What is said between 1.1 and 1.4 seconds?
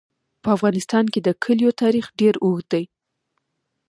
کې د